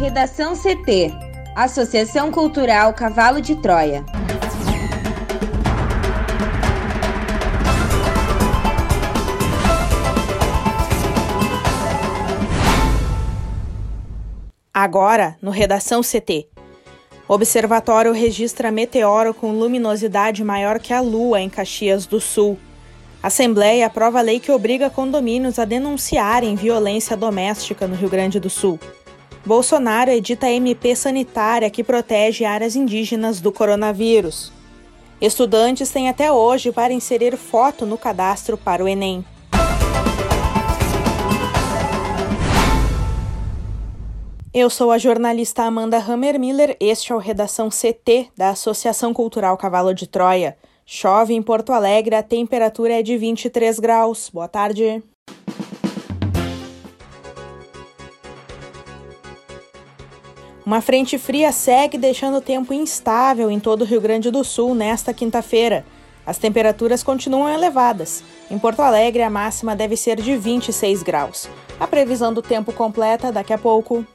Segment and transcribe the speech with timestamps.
[0.00, 1.12] Redação CT
[1.54, 4.02] Associação Cultural Cavalo de Troia.
[14.72, 16.48] Agora, no Redação CT.
[17.28, 22.58] Observatório registra meteoro com luminosidade maior que a Lua em Caxias do Sul.
[23.22, 28.80] Assembleia aprova lei que obriga condomínios a denunciarem violência doméstica no Rio Grande do Sul.
[29.44, 34.52] Bolsonaro edita MP sanitária que protege áreas indígenas do coronavírus.
[35.20, 39.24] Estudantes têm até hoje para inserir foto no cadastro para o Enem.
[44.52, 49.94] Eu sou a jornalista Amanda Hammermiller, este é o Redação CT da Associação Cultural Cavalo
[49.94, 50.56] de Troia.
[50.84, 54.28] Chove em Porto Alegre, a temperatura é de 23 graus.
[54.28, 55.02] Boa tarde.
[60.70, 64.72] Uma frente fria segue deixando o tempo instável em todo o Rio Grande do Sul
[64.72, 65.84] nesta quinta-feira.
[66.24, 68.22] As temperaturas continuam elevadas.
[68.48, 71.48] Em Porto Alegre, a máxima deve ser de 26 graus.
[71.80, 74.06] A previsão do tempo completa daqui a pouco.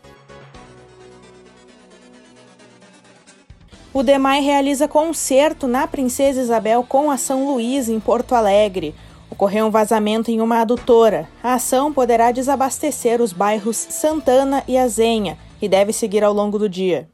[3.93, 8.95] O DEMAI realiza concerto na Princesa Isabel com a São Luís, em Porto Alegre.
[9.29, 11.27] Ocorreu um vazamento em uma adutora.
[11.43, 16.69] A ação poderá desabastecer os bairros Santana e Azenha e deve seguir ao longo do
[16.69, 17.09] dia.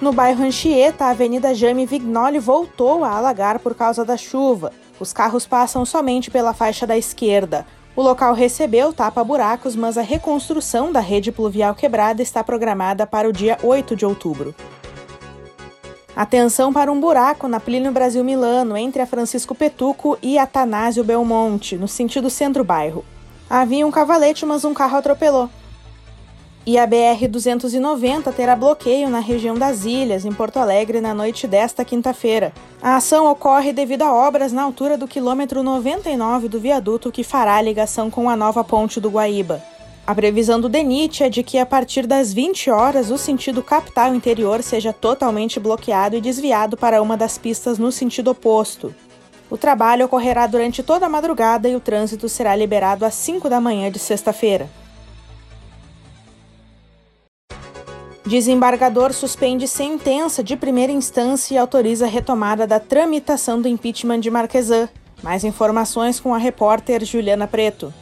[0.00, 4.72] No bairro Anchieta, a Avenida Jaime Vignoli voltou a alagar por causa da chuva.
[4.98, 7.66] Os carros passam somente pela faixa da esquerda.
[7.94, 13.32] O local recebeu tapa-buracos, mas a reconstrução da rede pluvial quebrada está programada para o
[13.32, 14.54] dia 8 de outubro.
[16.16, 21.76] Atenção para um buraco na Plínio Brasil Milano, entre a Francisco Petuco e Atanásio Belmonte,
[21.76, 23.04] no sentido centro-bairro.
[23.48, 25.50] Havia um cavalete, mas um carro atropelou.
[26.66, 31.86] E a BR-290 terá bloqueio na região das Ilhas, em Porto Alegre, na noite desta
[31.86, 32.52] quinta-feira.
[32.82, 37.56] A ação ocorre devido a obras na altura do quilômetro 99 do viaduto que fará
[37.56, 39.62] a ligação com a nova ponte do Guaíba.
[40.06, 44.14] A previsão do DENIT é de que a partir das 20 horas o sentido capital
[44.14, 48.94] interior seja totalmente bloqueado e desviado para uma das pistas no sentido oposto.
[49.48, 53.60] O trabalho ocorrerá durante toda a madrugada e o trânsito será liberado às 5 da
[53.60, 54.68] manhã de sexta-feira.
[58.30, 64.30] Desembargador suspende sentença de primeira instância e autoriza a retomada da tramitação do impeachment de
[64.30, 64.88] Marquesan.
[65.20, 67.92] Mais informações com a repórter Juliana Preto.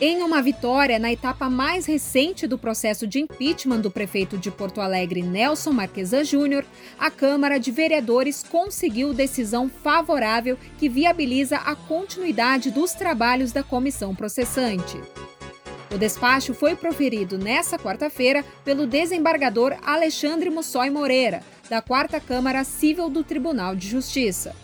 [0.00, 4.80] Em uma vitória na etapa mais recente do processo de impeachment do prefeito de Porto
[4.80, 6.64] Alegre, Nelson Marquesa Júnior,
[6.96, 14.14] a Câmara de Vereadores conseguiu decisão favorável que viabiliza a continuidade dos trabalhos da comissão
[14.14, 15.00] processante.
[15.90, 23.08] O despacho foi proferido nesta quarta-feira pelo desembargador Alexandre Mussói Moreira, da Quarta Câmara Civil
[23.08, 24.54] do Tribunal de Justiça.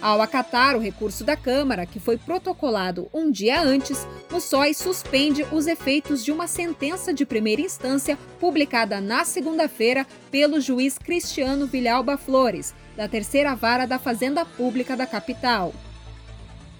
[0.00, 4.06] Ao acatar o recurso da Câmara, que foi protocolado um dia antes,
[4.40, 10.96] SOI suspende os efeitos de uma sentença de primeira instância publicada na segunda-feira pelo juiz
[10.96, 15.74] Cristiano Vilhalba Flores, da Terceira Vara da Fazenda Pública da capital.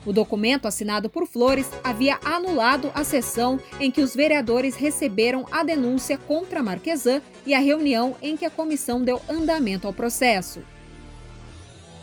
[0.04, 5.62] O documento assinado por Flores havia anulado a sessão em que os vereadores receberam a
[5.62, 10.62] denúncia contra Marquesan e a reunião em que a comissão deu andamento ao processo.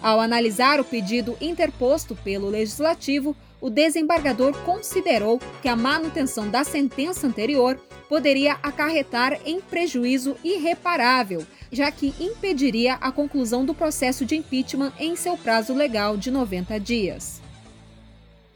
[0.02, 7.26] Ao analisar o pedido interposto pelo Legislativo, o desembargador considerou que a manutenção da sentença
[7.26, 14.94] anterior poderia acarretar em prejuízo irreparável, já que impediria a conclusão do processo de impeachment
[15.00, 17.47] em seu prazo legal de 90 dias.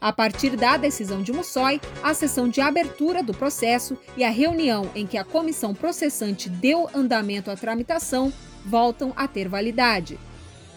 [0.02, 4.90] A partir da decisão de Mussói, a sessão de abertura do processo e a reunião
[4.96, 8.32] em que a comissão processante deu andamento à tramitação
[8.66, 10.18] voltam a ter validade.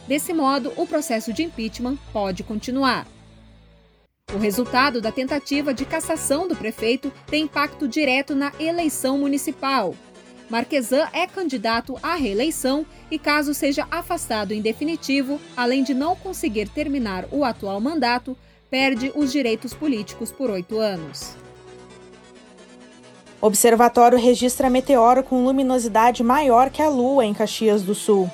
[0.07, 3.07] Desse modo, o processo de impeachment pode continuar.
[4.31, 9.95] O resultado da tentativa de cassação do prefeito tem impacto direto na eleição municipal.
[10.51, 16.69] Marquesan é candidato à reeleição e, caso seja afastado em definitivo, além de não conseguir
[16.69, 18.37] terminar o atual mandato,
[18.69, 21.35] perde os direitos políticos por oito anos.
[23.41, 28.29] Observatório registra meteoro com luminosidade maior que a Lua em Caxias do Sul.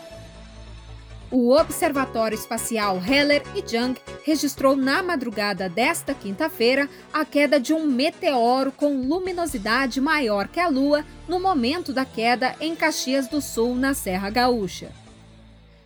[1.32, 3.96] O Observatório Espacial Heller e Young
[4.26, 10.68] registrou na madrugada desta quinta-feira a queda de um meteoro com luminosidade maior que a
[10.68, 14.92] Lua no momento da queda em Caxias do Sul, na Serra Gaúcha.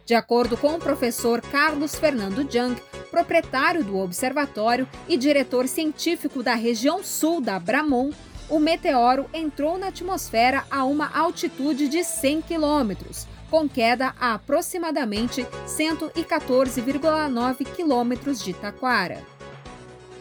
[0.03, 2.75] De acordo com o professor Carlos Fernando Jung,
[3.15, 8.11] proprietário do observatório e diretor científico da região sul da Bramon,
[8.49, 15.47] o meteoro entrou na atmosfera a uma altitude de 100 quilômetros, com queda a aproximadamente
[15.65, 19.23] 114,9 quilômetros de Taquara.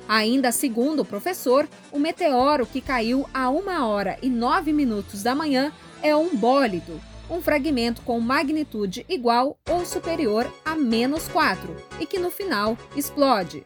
[0.08, 5.34] Ainda segundo o professor, o meteoro que caiu a 1 hora e 9 minutos da
[5.34, 7.00] manhã é um bólido,
[7.30, 13.62] um fragmento com magnitude igual ou superior a menos 4 e que no final explode.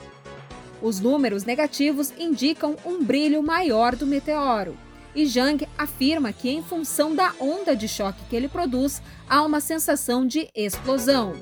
[0.81, 4.77] Os números negativos indicam um brilho maior do meteoro.
[5.15, 9.61] E Zhang afirma que, em função da onda de choque que ele produz, há uma
[9.61, 11.35] sensação de explosão.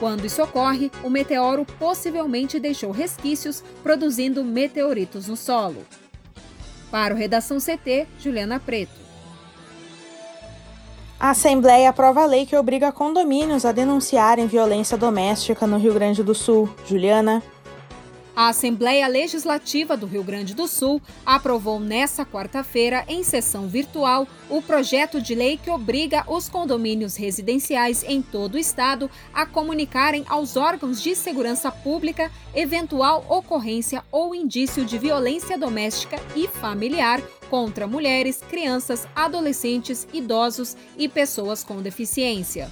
[0.00, 5.86] Quando isso ocorre, o meteoro possivelmente deixou resquícios, produzindo meteoritos no solo.
[6.90, 9.03] Para o Redação CT, Juliana Preto.
[11.18, 16.22] A Assembleia aprova a lei que obriga condomínios a denunciarem violência doméstica no Rio Grande
[16.22, 16.68] do Sul.
[16.86, 17.42] Juliana.
[18.36, 24.60] A Assembleia Legislativa do Rio Grande do Sul aprovou nesta quarta-feira, em sessão virtual, o
[24.60, 30.56] projeto de lei que obriga os condomínios residenciais em todo o estado a comunicarem aos
[30.56, 38.40] órgãos de segurança pública eventual ocorrência ou indício de violência doméstica e familiar contra mulheres,
[38.48, 42.70] crianças, adolescentes, idosos e pessoas com deficiência.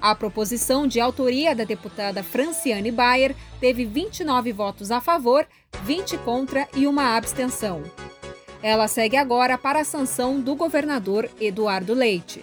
[0.00, 5.46] A proposição de autoria da deputada Franciane Bayer teve 29 votos a favor,
[5.84, 7.82] 20 contra e uma abstenção.
[8.62, 12.42] Ela segue agora para a sanção do governador Eduardo Leite.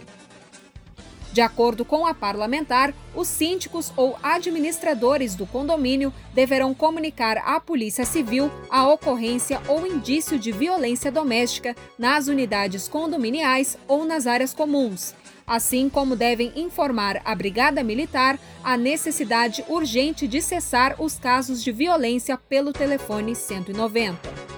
[1.36, 8.06] De acordo com a parlamentar, os síndicos ou administradores do condomínio deverão comunicar à Polícia
[8.06, 15.14] Civil a ocorrência ou indício de violência doméstica nas unidades condominiais ou nas áreas comuns
[15.48, 21.72] assim como devem informar a Brigada Militar a necessidade urgente de cessar os casos de
[21.72, 24.55] violência pelo telefone 190.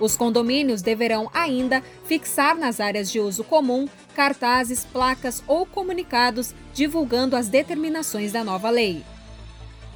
[0.00, 7.36] Os condomínios deverão ainda fixar nas áreas de uso comum cartazes, placas ou comunicados divulgando
[7.36, 9.04] as determinações da nova lei.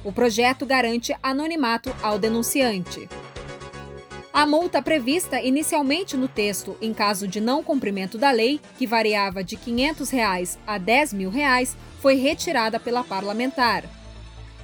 [0.03, 3.09] O projeto garante anonimato ao denunciante.
[4.31, 9.43] A multa prevista inicialmente no texto em caso de não cumprimento da lei, que variava
[9.43, 13.83] de 500 reais a 10 mil reais, foi retirada pela parlamentar.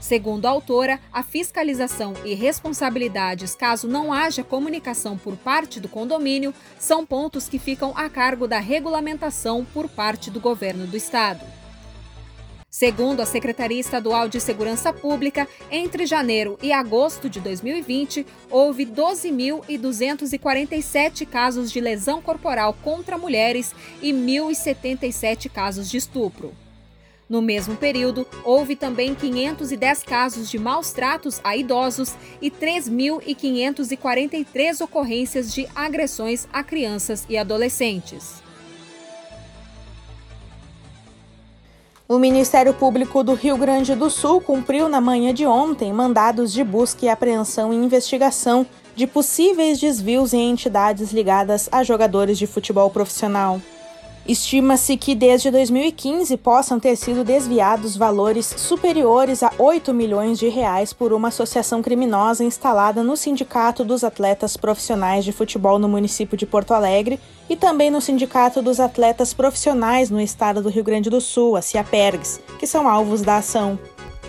[0.02, 6.56] Segundo a autora, a fiscalização e responsabilidades caso não haja comunicação por parte do condomínio
[6.80, 11.46] são pontos que ficam a cargo da regulamentação por parte do governo do estado.
[12.68, 21.28] Segundo a Secretaria Estadual de Segurança Pública, entre janeiro e agosto de 2020, houve 12.247
[21.28, 26.56] casos de lesão corporal contra mulheres e 1.077 casos de estupro.
[27.32, 35.54] No mesmo período, houve também 510 casos de maus tratos a idosos e 3.543 ocorrências
[35.54, 38.44] de agressões a crianças e adolescentes.
[42.06, 46.66] O Ministério Público do Rio Grande do Sul cumpriu na manhã de ontem mandados de
[46.66, 52.90] busca e apreensão e investigação de possíveis desvios em entidades ligadas a jogadores de futebol
[52.90, 53.62] profissional.
[54.28, 60.94] Estima-se que desde 2015 possam ter sido desviados valores superiores a 8 milhões de reais
[60.94, 66.46] por uma associação criminosa instalada no Sindicato dos Atletas Profissionais de Futebol no município de
[66.46, 71.20] Porto Alegre e também no Sindicato dos Atletas Profissionais no estado do Rio Grande do
[71.20, 73.78] Sul, a CIAPERGS, que são alvos da ação.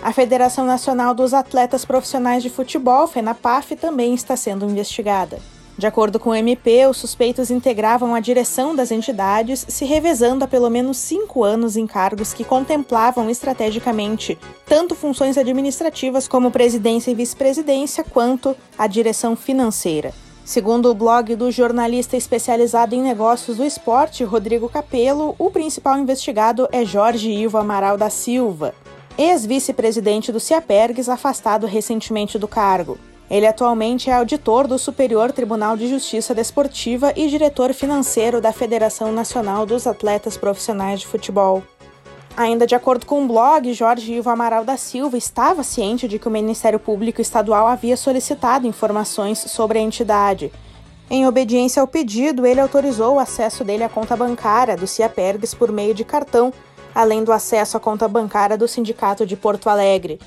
[0.01, 5.39] A Federação Nacional dos Atletas Profissionais de Futebol, FENAPAF, também está sendo investigada.
[5.75, 10.47] De acordo com o MP, os suspeitos integravam a direção das entidades, se revezando há
[10.47, 14.37] pelo menos cinco anos em cargos que contemplavam estrategicamente
[14.67, 20.13] tanto funções administrativas como presidência e vice-presidência, quanto a direção financeira.
[20.45, 26.67] Segundo o blog do jornalista especializado em negócios do esporte, Rodrigo Capello, o principal investigado
[26.71, 28.75] é Jorge Ivo Amaral da Silva,
[29.17, 32.97] ex-vice-presidente do Ciapergues, afastado recentemente do cargo.
[33.33, 39.11] Ele atualmente é auditor do Superior Tribunal de Justiça Desportiva e diretor financeiro da Federação
[39.11, 41.63] Nacional dos Atletas Profissionais de Futebol.
[42.37, 46.27] Ainda de acordo com o blog, Jorge Ivo Amaral da Silva estava ciente de que
[46.27, 50.51] o Ministério Público Estadual havia solicitado informações sobre a entidade.
[51.09, 55.71] Em obediência ao pedido, ele autorizou o acesso dele à conta bancária do Ciapergues por
[55.71, 56.53] meio de cartão,
[56.93, 60.19] além do acesso à conta bancária do Sindicato de Porto Alegre.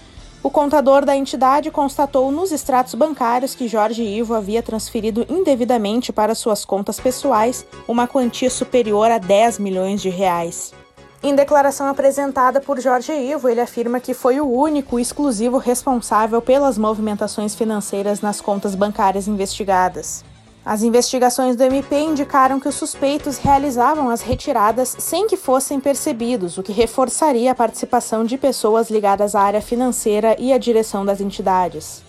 [0.47, 6.37] O contador da entidade constatou nos extratos bancários que Jorge Ivo havia transferido indevidamente para
[6.37, 10.73] suas contas pessoais uma quantia superior a 10 milhões de reais.
[11.21, 16.41] Em declaração apresentada por Jorge Ivo, ele afirma que foi o único e exclusivo responsável
[16.41, 20.25] pelas movimentações financeiras nas contas bancárias investigadas.
[20.67, 26.59] As investigações do MP indicaram que os suspeitos realizavam as retiradas sem que fossem percebidos,
[26.59, 31.21] o que reforçaria a participação de pessoas ligadas à área financeira e à direção das
[31.21, 32.03] entidades.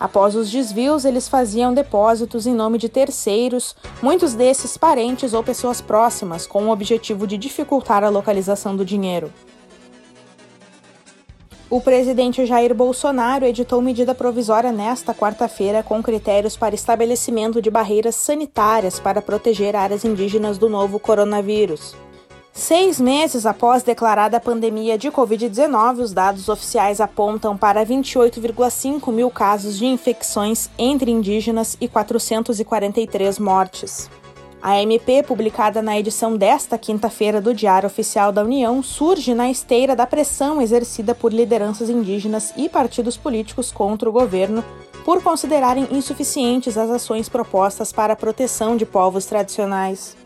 [0.00, 5.82] Após os desvios, eles faziam depósitos em nome de terceiros, muitos desses parentes ou pessoas
[5.82, 9.30] próximas, com o objetivo de dificultar a localização do dinheiro.
[11.70, 18.14] O presidente Jair Bolsonaro editou medida provisória nesta quarta-feira com critérios para estabelecimento de barreiras
[18.14, 21.94] sanitárias para proteger áreas indígenas do novo coronavírus.
[22.54, 29.30] Seis meses após declarada a pandemia de Covid-19, os dados oficiais apontam para 28,5 mil
[29.30, 34.10] casos de infecções entre indígenas e 443 mortes.
[34.60, 39.94] A MP, publicada na edição desta quinta-feira do Diário Oficial da União, surge na esteira
[39.94, 44.64] da pressão exercida por lideranças indígenas e partidos políticos contra o governo
[45.04, 50.16] por considerarem insuficientes as ações propostas para a proteção de povos tradicionais.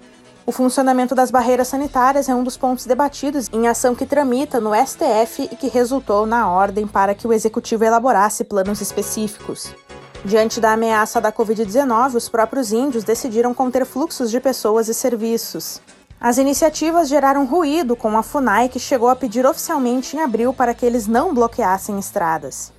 [0.46, 4.72] O funcionamento das barreiras sanitárias é um dos pontos debatidos em ação que tramita no
[4.74, 9.72] STF e que resultou na ordem para que o executivo elaborasse planos específicos.
[10.24, 15.80] Diante da ameaça da Covid-19, os próprios índios decidiram conter fluxos de pessoas e serviços.
[16.20, 20.72] As iniciativas geraram ruído com a FUNAI, que chegou a pedir oficialmente em abril para
[20.74, 22.72] que eles não bloqueassem estradas.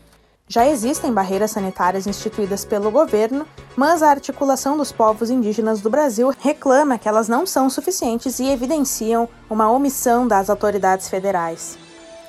[0.47, 3.45] Já existem barreiras sanitárias instituídas pelo governo,
[3.75, 8.47] mas a articulação dos povos indígenas do Brasil reclama que elas não são suficientes e
[8.47, 11.77] evidenciam uma omissão das autoridades federais.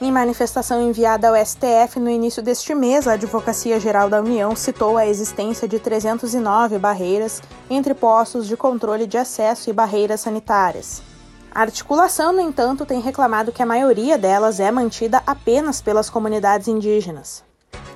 [0.05, 4.99] Em manifestação enviada ao STF no início deste mês, a Advocacia Geral da União citou
[4.99, 11.03] a existência de 309 barreiras entre postos de controle de acesso e barreiras sanitárias.
[11.51, 16.69] A articulação, no entanto, tem reclamado que a maioria delas é mantida apenas pelas comunidades
[16.69, 17.43] indígenas.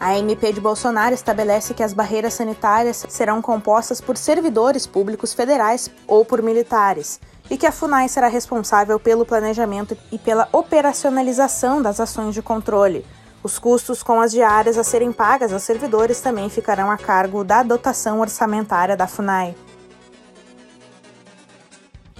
[0.00, 5.90] A MP de Bolsonaro estabelece que as barreiras sanitárias serão compostas por servidores públicos federais
[6.06, 12.00] ou por militares, e que a FUNAI será responsável pelo planejamento e pela operacionalização das
[12.00, 13.04] ações de controle.
[13.42, 17.62] Os custos com as diárias a serem pagas aos servidores também ficarão a cargo da
[17.62, 19.56] dotação orçamentária da FUNAI.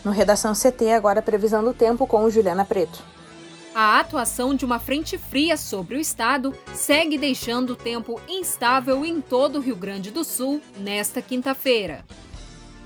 [0.05, 3.03] No Redação CT, agora previsão do tempo com Juliana Preto.
[3.75, 9.21] A atuação de uma frente fria sobre o estado segue deixando o tempo instável em
[9.21, 12.05] todo o Rio Grande do Sul nesta quinta-feira.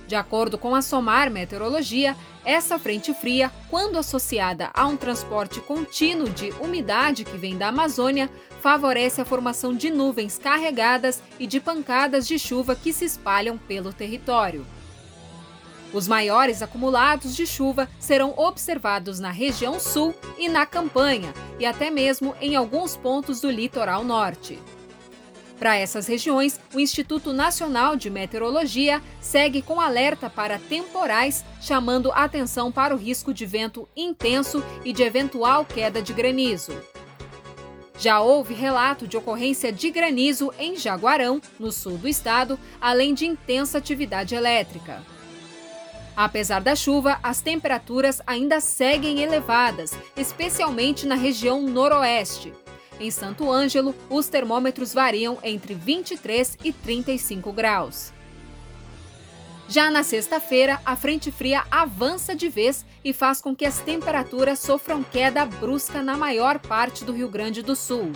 [0.07, 6.29] De acordo com a SOMAR Meteorologia, essa frente fria, quando associada a um transporte contínuo
[6.29, 8.29] de umidade que vem da Amazônia,
[8.61, 13.93] favorece a formação de nuvens carregadas e de pancadas de chuva que se espalham pelo
[13.93, 14.67] território.
[15.93, 21.91] Os maiores acumulados de chuva serão observados na região sul e na campanha, e até
[21.91, 24.59] mesmo em alguns pontos do litoral norte.
[25.63, 32.73] Para essas regiões, o Instituto Nacional de Meteorologia segue com alerta para temporais, chamando atenção
[32.73, 36.73] para o risco de vento intenso e de eventual queda de granizo.
[37.97, 43.25] Já houve relato de ocorrência de granizo em Jaguarão, no sul do estado, além de
[43.25, 45.01] intensa atividade elétrica.
[46.17, 52.53] Apesar da chuva, as temperaturas ainda seguem elevadas, especialmente na região noroeste.
[53.01, 58.13] Em Santo Ângelo, os termômetros variam entre 23 e 35 graus.
[59.69, 64.59] Já na sexta-feira, a frente fria avança de vez e faz com que as temperaturas
[64.59, 68.13] sofram queda brusca na maior parte do Rio Grande do Sul.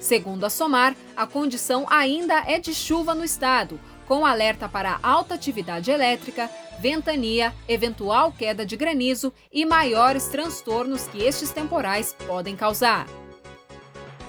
[0.00, 5.34] Segundo a SOMAR, a condição ainda é de chuva no estado, com alerta para alta
[5.34, 13.06] atividade elétrica, ventania, eventual queda de granizo e maiores transtornos que estes temporais podem causar.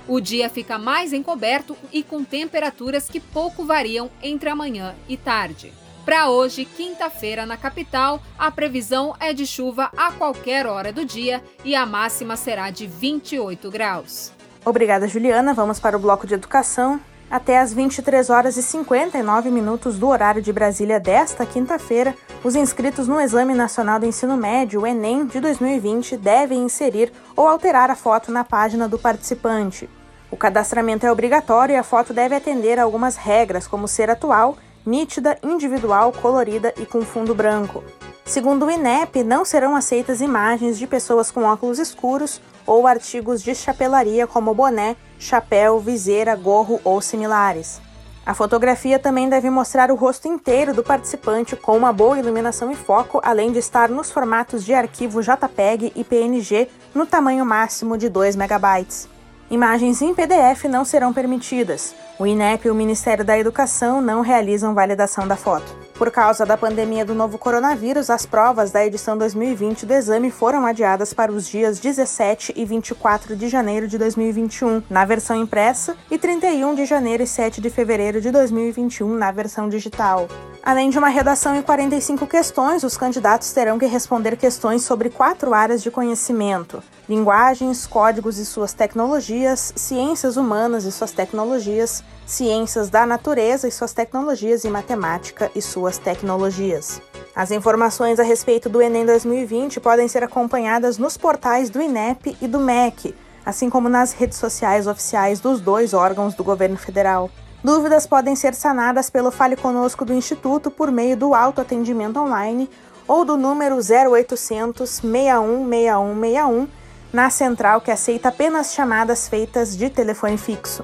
[0.08, 5.18] O dia fica mais encoberto e com temperaturas que pouco variam entre a manhã e
[5.18, 5.74] tarde.
[6.06, 11.44] Para hoje, quinta-feira, na capital, a previsão é de chuva a qualquer hora do dia
[11.66, 14.32] e a máxima será de 28 graus.
[14.64, 15.54] Obrigada, Juliana.
[15.54, 17.02] Vamos para o bloco de educação.
[17.30, 23.06] Até às 23 horas e 59 minutos do horário de Brasília desta quinta-feira, os inscritos
[23.06, 27.96] no Exame Nacional do Ensino Médio, o Enem, de 2020, devem inserir ou alterar a
[27.96, 29.90] foto na página do participante.
[30.30, 34.58] O cadastramento é obrigatório e a foto deve atender a algumas regras, como ser atual,
[34.86, 37.84] nítida, individual, colorida e com fundo branco.
[38.26, 43.56] Segundo o INEP, não serão aceitas imagens de pessoas com óculos escuros ou artigos de
[43.56, 47.80] chapelaria como boné, chapéu, viseira, gorro ou similares.
[48.26, 52.76] A fotografia também deve mostrar o rosto inteiro do participante com uma boa iluminação e
[52.76, 58.10] foco, além de estar nos formatos de arquivo JPEG e PNG no tamanho máximo de
[58.10, 59.17] 2 MB.
[59.50, 61.96] Imagens em PDF não serão permitidas.
[62.20, 65.87] O INEP e o Ministério da Educação não realizam validação da foto.
[65.98, 70.64] Por causa da pandemia do novo coronavírus, as provas da edição 2020 do exame foram
[70.64, 76.20] adiadas para os dias 17 e 24 de janeiro de 2021, na versão impressa, e
[76.20, 80.28] 31 de janeiro e 7 de fevereiro de 2021, na versão digital.
[80.62, 85.52] Além de uma redação em 45 questões, os candidatos terão que responder questões sobre quatro
[85.52, 93.06] áreas de conhecimento: linguagens, códigos e suas tecnologias, ciências humanas e suas tecnologias, ciências da
[93.06, 97.02] natureza e suas tecnologias e matemática e suas tecnologias.
[97.34, 102.48] As informações a respeito do Enem 2020 podem ser acompanhadas nos portais do INEP e
[102.48, 103.16] do MEC,
[103.46, 107.32] assim como nas redes sociais oficiais dos dois órgãos do governo federal.
[107.64, 112.70] Dúvidas podem ser sanadas pelo Fale Conosco do Instituto por meio do autoatendimento online
[113.08, 116.68] ou do número 0800 616161
[117.14, 120.84] na central que aceita apenas chamadas feitas de telefone fixo.